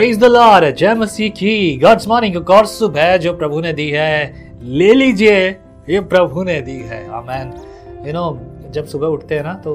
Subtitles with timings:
[0.00, 4.60] Praise the Lord जय मसीह की। God's morning God सुबह जो प्रभु ने दी है।
[4.62, 5.40] ले लीजिए,
[5.90, 7.52] ये प्रभु ने दी है। आमेन
[8.06, 8.22] यू नो
[8.70, 9.74] जब सुबह उठते हैं ना तो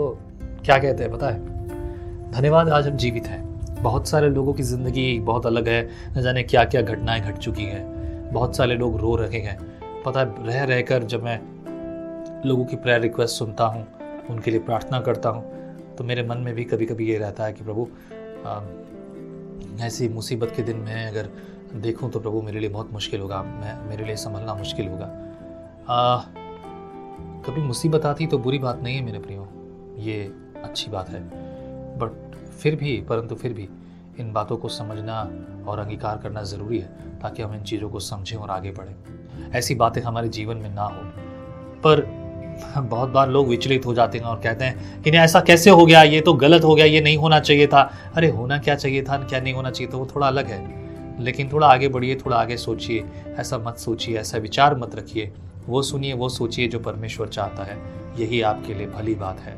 [0.65, 2.32] क्या कहते हैं, पता है?
[2.32, 5.83] धन्यवाद, आज हम जीवित हैं। बहुत सारे लोगों की ज़िंदगी बहुत अलग है।
[6.18, 9.57] न जाने क्या क्या घटनाएँ घट चुकी हैं। बहुत सारे लोग रो रहे हैं।
[10.05, 11.39] पता है, रह रहकर जब मैं
[12.47, 13.86] लोगों की प्रेयर रिक्वेस्ट सुनता हूँ,
[14.29, 17.54] उनके लिए प्रार्थना करता हूँ तो मेरे मन में भी कभी कभी ये रहता है
[17.54, 17.87] कि प्रभु
[19.82, 21.29] ऐसी मुसीबत के दिन में अगर
[21.75, 25.05] देखूँ तो प्रभु मेरे लिए बहुत मुश्किल होगा। मैं मेरे लिए संभलना मुश्किल होगा।
[25.89, 26.18] आ,
[27.41, 29.49] कभी मुसीबत आती तो बुरी बात नहीं है मेरे प्रियो।
[29.97, 31.23] ये अच्छी बात है।
[31.97, 33.69] बट फिर भी परंतु फिर भी
[34.19, 35.22] इन बातों को समझना
[35.67, 38.95] और अंगीकार करना ज़रूरी है ताकि हम इन चीज़ों को समझें और आगे बढ़ें।
[39.52, 41.02] ऐसी बातें हमारे जीवन में ना हो।
[41.80, 42.24] पर
[42.78, 45.86] बहुत बार लोग विचलित हो जाते हैं और कहते हैं कि नहीं, ऐसा कैसे हो
[45.86, 46.03] गया?
[46.03, 49.17] ये तो गलत हो गया, ये नहीं होना चाहिए था। अरे, होना क्या चाहिए था,
[49.17, 50.86] क्या नहीं होना चाहिए था, वो थोड़ा अलग है।
[51.20, 53.03] लेकिन थोड़ा आगे बढ़िए, थोड़ा आगे सोचिए,
[53.38, 55.31] ऐसा मत सोचिए, ऐसा विचार मत रखिए।
[55.67, 57.78] वो सुनिए, वो सोचिए जो परमेश्वर चाहता है।
[58.20, 59.58] यही आपके लिए भली बात है।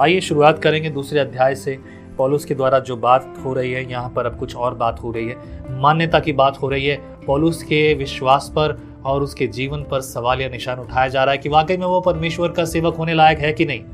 [0.00, 1.78] आइए, शुरुआत करेंगे दूसरे अध्याय से।
[2.18, 5.10] पॉलुस के द्वारा जो बात हो रही है, यहाँ पर अब कुछ और बात हो
[5.10, 5.36] रही है।
[5.70, 10.40] मान्यता की बात हो रही है। पॉलुस के विश्वास पर और उसके जीवन पर सवाल
[10.40, 13.38] या निशान उठाया जा रहा है कि वाकई में वो परमेश्वर का सेवक होने लायक
[13.38, 13.84] है कि नहीं?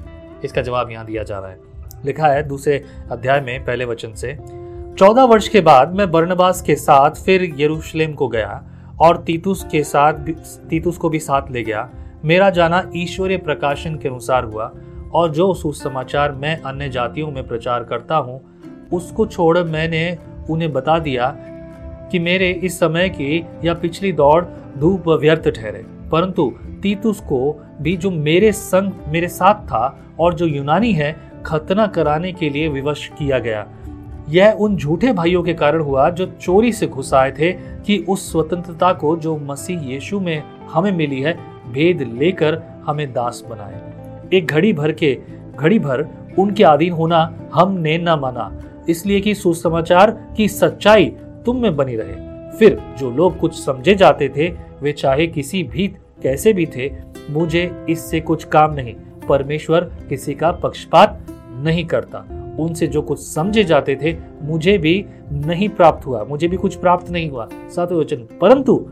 [0.45, 1.59] इसका जवाब यहाँ दिया जा रहा है।
[2.05, 4.39] लिखा है दूसरे अध्याय में, पहले वचन से,
[4.99, 8.63] चौदह वर्ष के बाद मैं बर्नबास के साथ फिर यरूशलेम को गया
[9.01, 10.13] और तीतुस के साथ
[10.71, 11.89] तीतुस को भी साथ ले गया।
[12.25, 14.73] मेरा जाना ईश्वरीय प्रकाशन के अनुसार हुआ
[15.15, 18.41] और जो सुसमाचार मैं अन्य जातियों में प्रचार करता हूँ,
[18.93, 20.19] उसको छोड़ मैंने
[20.51, 21.37] उन्हें बता दिया
[22.11, 24.45] कि मेरे इस समय की या पिछली दौड़
[24.79, 30.47] धूप व्यर्थ ठहरे। परंतु तीतुस को भी जो मेरे संग, मेरे साथ था और जो
[30.47, 33.67] यूनानी है, खतना कराने के लिए विवश किया गया।
[34.29, 38.33] यह उन झूठे भाइयों के कारण हुआ जो चोरी से घुस आए थे कि उस
[38.33, 41.39] स्वतंत्रता को जो मसीह यीशु में हमें मिली है,
[41.73, 43.81] भेद लेकर हमें दास बनाए।
[44.33, 45.21] एक घड़ी भर के,
[45.57, 46.09] घड़ी भर
[46.39, 51.13] उनके अधीन होना हमने न माना। इसलिए कि सुसमाचार की सच्चाई
[51.51, 52.15] तुम में बनी रहे।
[52.59, 54.49] फिर जो लोग कुछ समझे जाते थे,
[54.83, 55.89] वे चाहे किसी भी
[56.23, 56.93] कैसे भी थे,
[57.31, 58.95] मुझे इससे कुछ काम नहीं।
[59.29, 62.19] परमेश्वर किसी का पक्षपात नहीं करता।
[62.61, 67.11] उनसे जो कुछ समझे जाते थे, मुझे भी नहीं प्राप्त हुआ। मुझे भी कुछ प्राप्त
[67.11, 68.89] नहीं हुआ। सातवें वचन। परंतु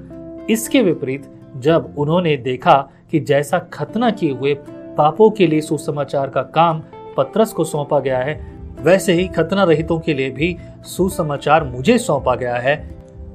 [0.51, 1.27] इसके विपरीत,
[1.57, 6.83] जब उन्होंने देखा कि जैसा खतना किए हुए पापों के लिए सुसमाचार का काम
[7.17, 10.57] पत्रस को सौंपा गया है वैसे ही खतना रहितों के लिए भी
[10.87, 12.77] सुसमाचार मुझे सौंपा गया है,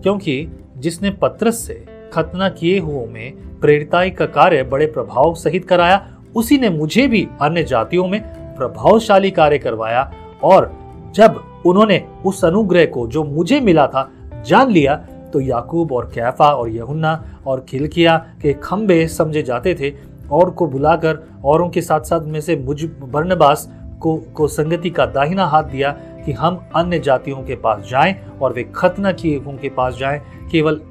[0.04, 1.74] क्योंकि जिसने पत्रस से
[2.14, 6.06] खतना किए हुओं में प्रेरिताई का कार्य बड़े प्रभाव सहित कराया,
[6.36, 8.22] उसी ने मुझे भी अन्य जातियों में
[8.58, 10.12] प्रभावशाली कार्य करवाया,
[10.44, 10.72] और
[11.16, 14.10] जब उन्होंने उस अनुग्रह को जो मुझे मिला था
[14.46, 14.96] जान लिया
[15.34, 19.94] तो याकूब और कैफा और यहुन्ना और खिलकिया के खम्बे समझे जाते थे,
[20.32, 23.68] और को बुलाकर औरों के साथ साथ में से मुझ बर्नबास
[24.04, 25.92] को को संगति का दाहिना हाथ दिया
[26.26, 30.22] कि हम अन्य जातियों के पास जाएँ और वे खतना किए के पास जाएँ।
[30.52, 30.82] केवल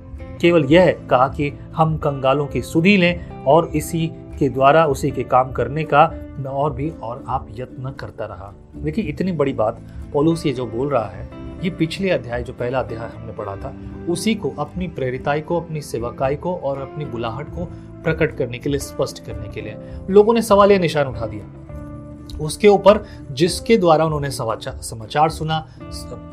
[0.40, 4.06] केवल यह कहा कि हम कंगालों की सुधी लें और इसी
[4.38, 6.02] के द्वारा, उसी के काम करने का
[6.50, 9.80] और भी और आप यत्न करता रहा। देखिए, इतनी बड़ी बात
[10.12, 11.28] पोलूस ये जो बोल रहा है,
[11.64, 13.74] ये पिछले अध्याय, जो पहला अध्याय हमने पढ़ा था,
[14.08, 17.64] उसी को, अपनी प्रेरिताई को, अपनी सेवकाई को और अपनी बुलाहट को
[18.04, 19.76] प्रकट करने के लिए, स्पष्ट करने के लिए
[20.10, 21.61] लोगों ने सवाल या निशान उठा दिया।
[22.40, 25.68] उसके ऊपर जिसके द्वारा उन्होंने समाचार सुना,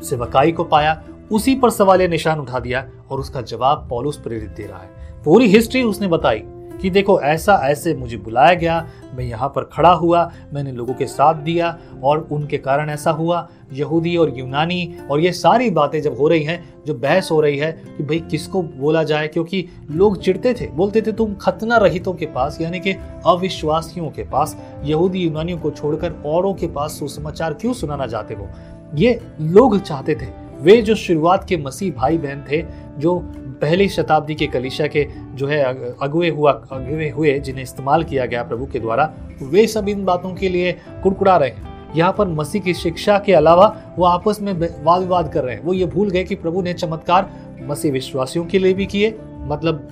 [0.04, 4.66] सेवकाई को पाया, उसी पर सवाल निशान उठा दिया और उसका जवाब पॉलुस प्रेरित दे
[4.66, 6.42] रहा है। पूरी हिस्ट्री उसने बताई।
[6.82, 11.06] कि देखो, ऐसा ऐसे मुझे बुलाया गया, मैं यहाँ पर खड़ा हुआ, मैंने लोगों के
[11.06, 16.18] साथ दिया और उनके कारण ऐसा हुआ। यहूदी और यूनानी और ये सारी बातें जब
[16.18, 20.20] हो रही हैं, जो बहस हो रही है कि भाई किसको बोला जाए, क्योंकि लोग
[20.22, 22.92] चिढ़ते थे, बोलते थे, तुम खतना रहितों के पास, यानी कि
[23.26, 28.48] अविश्वासियों के पास, यहूदी यूनानियों को छोड़कर औरों के पास सुसमाचार क्यों सुनाना चाहते हो?
[28.94, 30.26] ये लोग चाहते थे,
[30.60, 32.62] वे जो शुरुआत के मसीह भाई बहन थे,
[32.98, 33.18] जो
[33.62, 35.62] पहली शताब्दी के कलिशा के जो है
[36.02, 40.34] अगुए हुआ, अगुए हुए, जिन्हें इस्तेमाल किया गया प्रभु के द्वारा, वे सब इन बातों
[40.34, 40.72] के लिए
[41.02, 44.52] कुड़कुड़ा रहे हैं। यहाँ पर मसीह की शिक्षा के अलावा वो आपस में
[44.84, 47.30] वाद विवाद कर रहे हैं। वो ये भूल गए कि प्रभु ने चमत्कार
[47.62, 49.88] मसीह विश्वासियों के लिए भी किए मतलब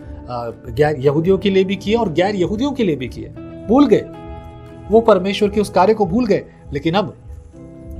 [0.71, 3.29] गैर यहूदियों के लिए भी किए और गैर यहूदियों के लिए भी किए।
[3.69, 4.05] भूल गए।
[4.91, 7.14] वो परमेश्वर के उस कार्य को भूल गए। लेकिन अब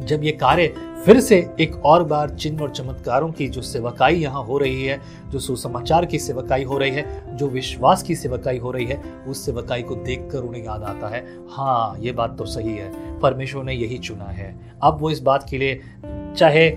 [0.09, 0.73] जब ये कार्य
[1.05, 5.01] फिर से एक और बार चिन्ह और चमत्कारों की जो सेवकाई यहाँ हो रही है,
[5.31, 9.45] जो सुसमाचार की सेवकाई हो रही है, जो विश्वास की सेवकाई हो रही है, उस
[9.47, 12.91] सेवकाई को देखकर उन्हें याद आता है हाँ ये बात तो सही है,
[13.21, 16.71] परमेश्वर ने यही चुना है। अब वो इस बात के लिए चाहे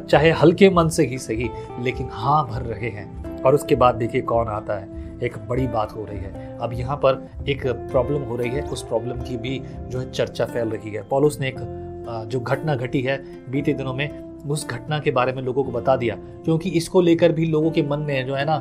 [0.00, 1.48] चाहे हल्के मन से ही सही,
[1.80, 5.92] लेकिन हाँ भर रहे हैं। और उसके बाद देखिए कौन आता है, एक बड़ी बात
[5.92, 9.60] हो रही है। अब यहाँ पर एक प्रॉब्लम हो रही है, उस प्रॉब्लम की भी
[9.80, 11.58] जो है चर्चा फैल रही है। पॉलुस ने एक
[12.08, 13.16] जो घटना घटी है
[13.50, 14.08] बीते दिनों में,
[14.44, 17.82] उस घटना के बारे में लोगों को बता दिया, क्योंकि इसको लेकर भी लोगों के
[17.82, 18.60] मन में जो है ना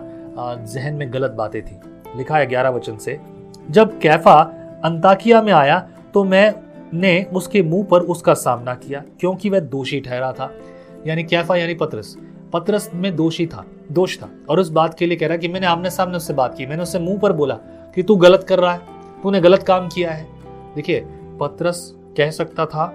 [0.65, 1.79] जहन में गलत बातें थी।
[2.17, 3.19] लिखा है ग्यारह वचन से,
[3.69, 4.39] जब कैफा
[4.85, 5.79] अंताकिया में आया
[6.13, 6.53] तो मैं
[6.93, 10.51] ने उसके मुँह पर उसका सामना किया, क्योंकि वह दोषी ठहरा था।
[11.07, 12.15] यानी कैफा यानी पत्रस।
[12.53, 15.67] पत्रस में दोषी था, दोष था। और उस बात के लिए कह रहा कि मैंने
[15.67, 17.55] आमने सामने उससे बात की, मैंने उससे मुँह पर बोला
[17.95, 18.79] कि तू गलत कर रहा है,
[19.23, 20.27] तूने गलत काम किया है।
[20.75, 20.99] देखिए,
[21.39, 22.85] पत्रस कह सकता था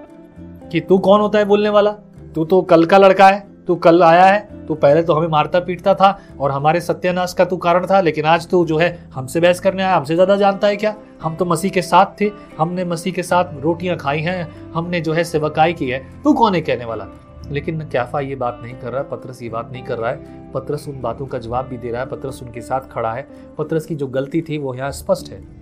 [0.71, 1.91] कि तू कौन होता है बोलने वाला?
[2.35, 5.59] तू तो कल का लड़का है, तू कल आया है, तू पहले तो हमें मारता
[5.59, 9.39] पीटता था और हमारे सत्यानाश का तू कारण था, लेकिन आज तू जो है हमसे
[9.39, 10.95] बहस करने आया, हमसे ज़्यादा जानता है क्या?
[11.21, 15.13] हम तो मसीह के साथ थे, हमने मसीह के साथ रोटियाँ खाई हैं, हमने जो
[15.13, 17.07] है सेवकाई की है। तू कौन है कहने वाला?
[17.51, 20.51] लेकिन कैफा ये बात नहीं कर रहा है पत्रस ये बात नहीं कर रहा है।
[20.51, 23.27] पत्रस उन बातों का जवाब भी दे रहा है, पत्रस उनके साथ खड़ा है।
[23.57, 25.60] पत्रस की जो गलती थी वो यहाँ स्पष्ट है।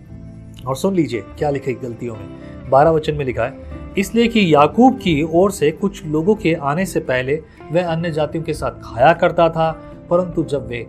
[0.68, 4.98] और सुन लीजिए क्या लिखा गलतियों में। बारह वचन में लिखा है, इसलिए कि याकूब
[4.98, 7.42] की ओर से कुछ लोगों के आने से पहले
[7.72, 9.72] वह अन्य जातियों के साथ खाया करता था,
[10.10, 10.86] परंतु जब वे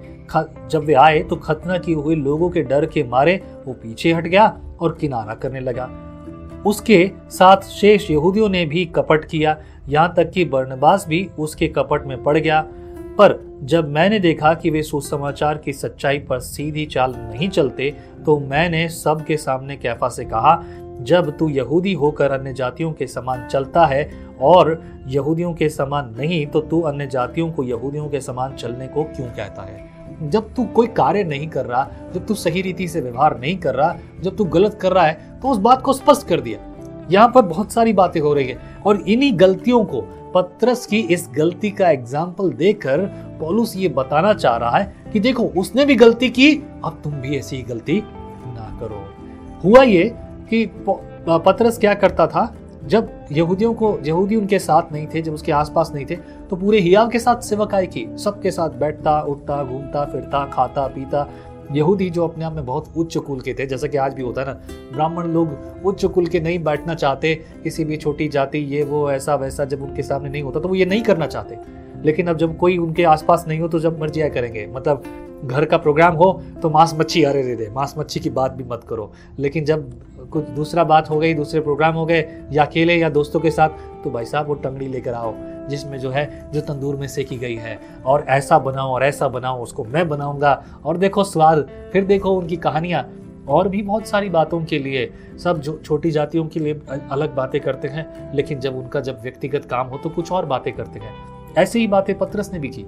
[0.70, 3.34] जब वे आए तो खतना किए हुए लोगों के डर के मारे
[3.66, 4.46] वो पीछे हट गया
[4.80, 5.88] और किनारा करने लगा।
[6.66, 9.56] उसके साथ शेष यहूदियों ने भी कपट किया,
[9.88, 12.60] यहाँ तक कि बर्नबास भी उसके कपट में पड़ गया
[13.20, 17.90] पर जब मैंने देखा कि वे सुसमाचार की सच्चाई पर सीधी चाल नहीं चलते
[18.26, 20.62] तो मैंने सबके सामने कैफा से कहा,
[21.00, 26.46] जब तू यहूदी होकर अन्य जातियों के समान चलता है और यहूदियों के समान नहीं
[26.46, 29.88] तो तू अन्य जातियों को यहूदियों के समान चलने को क्यों कहता है?
[30.22, 33.74] जब तू कोई कार्य नहीं कर रहा, जब तू सही रीति से व्यवहार नहीं कर
[33.74, 36.58] रहा, जब तू गलत कर रहा है तो उस बात को स्पष्ट कर दिया।
[37.10, 40.00] यहाँ पर बहुत सारी बातें हो रही है और इन्हीं गलतियों को
[40.34, 43.00] पत्रस की इस गलती का एग्ज़ाम्पल देकर
[43.40, 46.52] पॉलुस ये बताना चाह रहा है कि देखो, उसने भी गलती की,
[46.84, 49.04] अब तुम भी ऐसी गलती ना करो।
[49.64, 50.08] हुआ ये
[50.50, 52.52] कि पत्रस क्या करता था?
[52.84, 56.16] जब यहूदियों को, यहूदी उनके साथ नहीं थे, जब उसके आसपास नहीं थे
[56.50, 61.28] तो पूरे हियाव के साथ सेवकाई की, सबके साथ बैठता, उठता, घूमता, फिरता, खाता, पीता
[61.72, 64.40] यहूदी जो अपने आप में बहुत उच्च कुल के थे, जैसा कि आज भी होता
[64.40, 64.52] है ना,
[64.92, 65.48] ब्राह्मण लोग
[65.86, 69.82] उच्च कुल के नहीं बैठना चाहते, किसी भी छोटी जाति, ये वो, ऐसा, वैसा जब
[69.82, 73.04] उनके सामने नहीं होता तो वो ये नहीं करना चाहते। लेकिन अब जब कोई उनके
[73.04, 75.02] आसपास नहीं हो तो जब मर्ज़ी आया करेंगे। मतलब
[75.44, 76.32] घर का प्रोग्राम हो
[76.62, 79.92] तो मांस मच्छी अरे रे दे, मांस मच्छी की बात भी मत करो। लेकिन जब
[80.30, 84.02] कुछ दूसरा बात हो गई, दूसरे प्रोग्राम हो गए, या अकेले या दोस्तों के साथ
[84.04, 85.34] तो भाई साहब वो टंगड़ी लेकर आओ,
[85.68, 89.62] जिसमें जो है, जो तंदूर में सेकी गई है। और ऐसा बनाओ, और ऐसा बनाओ,
[89.62, 93.08] उसको मैं बनाऊँगा। और देखो स्वाद, फिर देखो उनकी कहानियाँ।
[93.48, 95.10] और भी बहुत सारी बातों के लिए,
[95.44, 96.80] सब जो छोटी जातियों के लिए
[97.10, 100.72] अलग बातें करते हैं, लेकिन जब उनका जब व्यक्तिगत काम हो तो कुछ और बातें
[100.72, 101.14] करते हैं।
[101.58, 102.84] ऐसी ही बातें पत्रस ने भी की।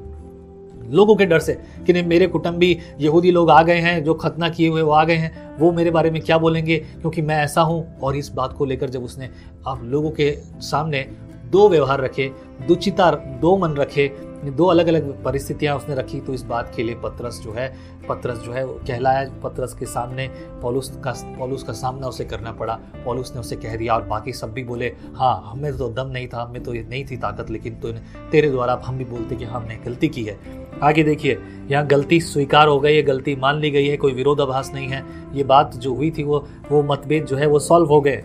[0.90, 1.52] लोगों के डर से
[1.86, 5.04] कि नहीं, मेरे कुटुंबी यहूदी लोग आ गए हैं, जो खतना किए हुए, वो आ
[5.04, 6.76] गए हैं, वो मेरे बारे में क्या बोलेंगे?
[6.76, 9.30] क्योंकि मैं ऐसा हूँ और इस बात को लेकर जब उसने
[9.66, 11.08] आप लोगों के सामने
[11.50, 12.32] दो व्यवहार रखे
[12.68, 16.94] दुचिता दो मन रखे दो अलग अलग परिस्थितियाँ उसने रखी तो इस बात के लिए
[16.94, 17.68] पत्रस जो है,
[18.08, 20.26] पत्रस जो है कहलाया। पत्रस के सामने
[20.62, 24.32] पॉलुस का पॉलुस का सामना उसे करना पड़ा। पॉलुस ने उसे कह दिया और बाकी
[24.32, 27.50] सब भी बोले हाँ हमें तो दम नहीं था, हमें तो ये नहीं थी ताकत,
[27.50, 27.92] लेकिन तो
[28.30, 30.38] तेरे द्वारा हम भी बोलते कि हमने गलती की है।
[30.82, 31.38] आगे देखिए,
[31.70, 35.04] यहाँ गलती स्वीकार हो गई है, गलती मान ली गई है, कोई विरोधाभास नहीं है।
[35.34, 38.16] ये बात जो हुई थी, वो वो मतभेद जो है, वो सॉल्व हो गए।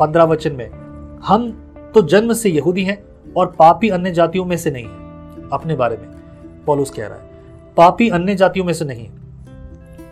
[0.00, 0.70] पंद्रह वचन में,
[1.24, 1.50] हम
[1.94, 2.98] तो जन्म से यहूदी हैं
[3.36, 5.01] और पापी अन्य जातियों में से नहीं है।
[5.52, 6.08] अपने बारे में,
[6.66, 7.30] पॉलुस कह रहा है।
[7.76, 9.08] पापी अन्य जातियों में से नहीं।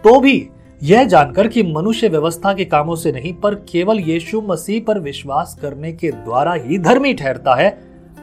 [0.05, 0.49] तो भी
[0.83, 5.59] यह जानकर कि मनुष्य व्यवस्था के कामों से नहीं, पर केवल यीशु मसीह पर विश्वास
[5.63, 7.79] करने के द्वारा ही धर्मी ठहरता है।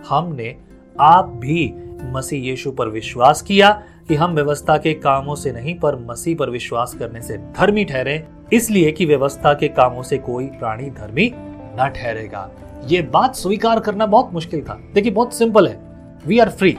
[0.10, 0.56] हमने
[1.00, 3.70] आप भी मसीह यीशु पर विश्वास किया
[4.08, 8.28] कि हम व्यवस्था के कामों से नहीं, पर मसीह पर विश्वास करने से धर्मी ठहरे,
[8.54, 12.50] इसलिए कि व्यवस्था के कामों से कोई प्राणी धर्मी न ठहरेगा।
[12.86, 15.80] ये बात स्वीकार करना बहुत मुश्किल था। देखिए, बहुत सिंपल है।
[16.28, 16.78] वी आर फ्री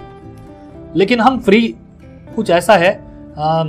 [0.96, 1.76] लेकिन हम फ्री
[2.36, 2.92] कुछ ऐसा है
[3.38, 3.64] आ,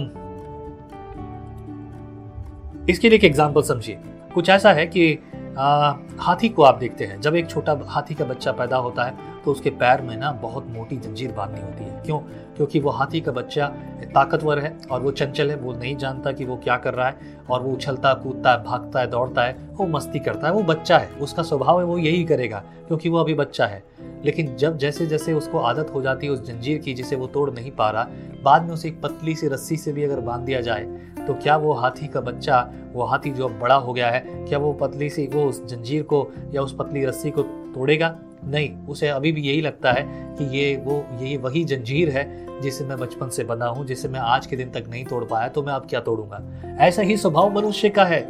[2.89, 3.97] इसके लिए एक एग्ज़ाम्पल समझिए।
[4.33, 5.17] कुछ ऐसा है कि
[5.59, 9.27] आ, हाथी को आप देखते हैं। जब एक छोटा हाथी का बच्चा पैदा होता है
[9.45, 12.19] तो उसके पैर में ना बहुत मोटी जंजीर बांधनी होती है। क्यों?
[12.57, 13.67] क्योंकि वो हाथी का बच्चा
[14.15, 17.37] ताकतवर है और वो चंचल है वो नहीं जानता कि वो क्या कर रहा है
[17.49, 20.97] और वो उछलता कूदता है भागता है दौड़ता है वो मस्ती करता है वो बच्चा
[20.97, 23.83] है उसका स्वभाव है वो यही करेगा क्योंकि वो अभी बच्चा है।
[24.25, 27.49] लेकिन जब जैसे जैसे उसको आदत हो जाती है उस जंजीर की जिसे वो तोड़
[27.51, 28.07] नहीं पा रहा
[28.43, 30.83] बाद में उसे एक पतली सी रस्सी से भी अगर बाँध दिया जाए
[31.29, 32.57] तो क्या वो हाथी का बच्चा,
[32.93, 36.27] वो हाथी जो बड़ा हो गया है, क्या वो पतली सी वो उस जंजीर को
[36.53, 38.15] या उस पतली रस्सी को तोड़ेगा?
[38.45, 40.03] नहीं, उसे अभी भी यही लगता है
[40.37, 44.19] कि ये वो ये वही जंजीर है जिसे मैं बचपन से बना हूँ, जिसे मैं
[44.19, 46.41] आज के दिन तक नहीं तोड़ पाया तो मैं अब क्या तोड़ूँगा?
[46.79, 48.21] ऐसा ही स्वभाव मनुष्य का है।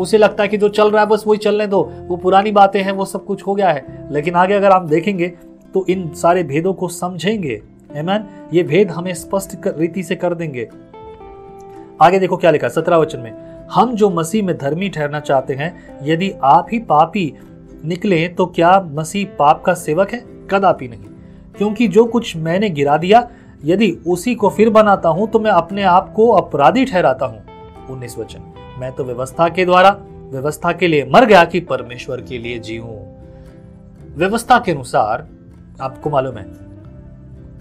[0.00, 2.82] उसे लगता है कि जो चल रहा है, बस वही चलने दो। वो पुरानी बातें
[2.82, 5.28] हैं, वो सब कुछ हो गया है। लेकिन आगे अगर आप देखेंगे
[5.74, 7.62] तो इन सारे भेदों को समझेंगे।
[8.52, 10.68] ये भेद हमें स्पष्ट रीति से कर देंगे।
[12.00, 13.32] आगे देखो क्या लिखा, सत्रह वचन में,
[13.72, 17.32] हम जो मसीह में धर्मी ठहरना चाहते हैं, यदि आप ही पापी
[17.84, 20.24] निकले तो क्या मसीह पाप का सेवक है?
[20.50, 21.04] कदापि नहीं।
[21.56, 23.28] क्योंकि जो कुछ मैंने गिरा दिया,
[23.64, 27.42] यदि उसी को फिर बनाता हूँ तो मैं अपने आप को अपराधी ठहराता हूँ।
[27.90, 29.96] उन्नीस वचन। मैं तो व्यवस्था के द्वारा,
[30.30, 32.96] व्यवस्था के लिए मर गया कि परमेश्वर के लिए जीऊं।
[34.16, 35.26] व्यवस्था के अनुसार,
[35.80, 36.46] आपको मालूम है,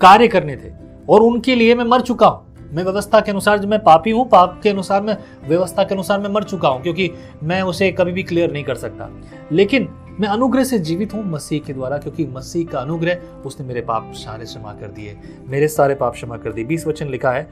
[0.01, 0.71] कार्य करने थे,
[1.09, 4.59] और उनके लिए मैं मर चुका हूँ। मैं व्यवस्था के अनुसार मैं पापी हूँ, पाप
[4.63, 7.09] के अनुसार मैं व्यवस्था के अनुसार मैं मर चुका हूँ, क्योंकि
[7.43, 9.09] मैं उसे कभी भी क्लियर नहीं कर सकता।
[9.51, 9.87] लेकिन
[10.19, 14.11] मैं अनुग्रह से जीवित हूँ मसीह के द्वारा, क्योंकि मसीह का अनुग्रह उसने मेरे पाप
[14.15, 17.47] सारे क्षमा कर दिए, मेरे सारे पाप क्षमा कर दिए। बीस वचन लिखा है,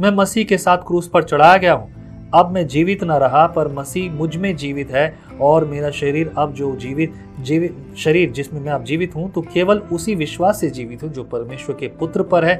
[0.00, 1.98] मैं मसीह के साथ क्रूस पर चढ़ाया गया हूँ।
[2.34, 6.74] अब मैं जीवित ना रहा, पर मसीह मुझमें जीवित है, और मेरा शरीर अब जो
[6.76, 11.10] जीवित जीवित शरीर जिसमें मैं अब जीवित हूँ तो केवल उसी विश्वास से जीवित हूँ
[11.10, 12.54] जो परमेश्वर के पुत्र पर है।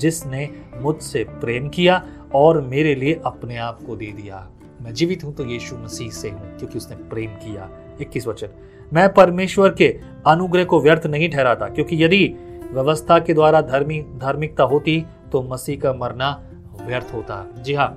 [0.00, 2.02] जिसने मुझसे प्रेम किया
[2.34, 4.46] और मेरे लिए अपने आप को दे दिया।
[4.82, 7.68] मैं जीवित हूँ तो यीशु मसीह से हूँ, क्योंकि उसने प्रेम किया।
[8.00, 8.48] इक्कीस वचन।
[8.92, 9.88] मैं परमेश्वर के
[10.26, 12.26] अनुग्रह को व्यर्थ नहीं ठहराता, क्योंकि यदि
[12.72, 16.30] व्यवस्था के द्वारा धर्मी, धार्मिकता होती तो मसीह का मरना
[16.80, 17.88] व्यर्थ होता। जी हाँ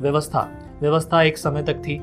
[0.00, 0.48] व्यवस्था।
[0.80, 1.98] व्यवस्था एक समय तक थी,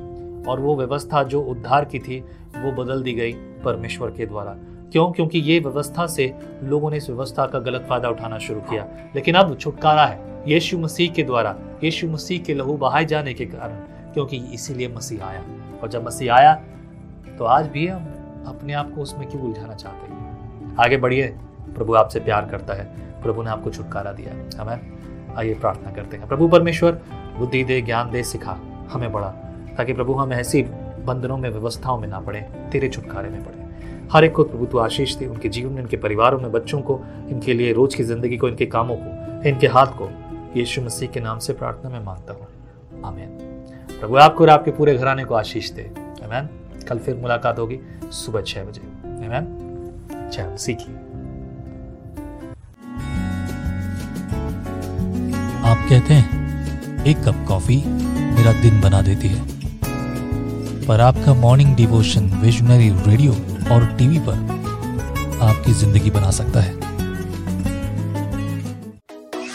[0.46, 2.20] और वो व्यवस्था जो उद्धार की थी,
[2.56, 3.34] वो बदल दी गई
[3.64, 4.58] परमेश्वर के द्वारा।
[4.92, 5.12] क्यों?
[5.12, 9.36] क्योंकि ये व्यवस्था से लोगों ने इस व्यवस्था का गलत फ़ायदा उठाना शुरू किया। लेकिन
[9.36, 13.76] अब छुटकारा है यीशु मसीह के द्वारा। यीशु मसीह के लहू बहाए जाने के कारण,
[14.14, 15.44] क्योंकि इसीलिए मसीह आया।
[15.84, 16.54] और जब मसीह आया
[17.38, 18.04] तो आज भी हम
[18.48, 20.76] अपने आप को उसमें क्यों उलझाना चाहते हैं?
[20.80, 21.28] आगे बढ़िए।
[21.76, 22.86] प्रभु आपसे प्यार करता है।
[23.24, 27.02] प्रभु ने आपको छुटकारा दिया हमें आइए प्रार्थना करते हैं। प्रभु परमेश्वर,
[27.38, 28.58] बुद्धि दे, ज्ञान दे, सिखा।
[28.92, 29.30] हमें बढ़ा
[29.78, 30.64] ताकि प्रभु हम ऐसी
[31.06, 33.65] बंधनों में, व्यवस्थाओं में ना पड़े, तेरे छुटकारे में पड़े।
[34.12, 37.02] हर एक को प्रभु तू आशीष दे, उनके जीवन में इनके परिवारों में, बच्चों को,
[37.30, 40.10] इनके लिए, रोज की ज़िंदगी को, इनके कामों को, इनके हाथ को।
[40.58, 42.48] यीशु मसीह के नाम से प्रार्थना में माँगता हूँ।
[43.06, 43.28] आमीन।
[44.00, 46.50] प्रभु आपको और आपके पूरे घराने को आशीष दे। आमीन।
[46.88, 48.82] कल फिर मुलाकात होगी सुबह छह बजे।
[49.26, 49.62] आमीन।
[50.34, 50.76] जय मसीह
[55.66, 59.48] आप कहते हैं, एक कप कॉफ़ी मेरा दिन बना देती है।
[60.88, 63.34] पर आपका मॉर्निंग डिवोशन विजनरी रेडियो
[63.72, 66.74] और टीवी पर आपकी ज़िंदगी बना सकता है।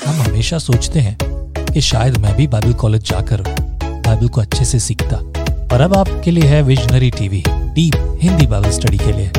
[0.07, 1.17] हम हमेशा सोचते हैं
[1.65, 3.43] कि शायद मैं भी बाइबल कॉलेज जाकर
[3.81, 5.17] बाइबल को अच्छे से सीखता।
[5.67, 9.31] पर अब आपके लिए है visionary TV, deep Hindi bible study के लिए।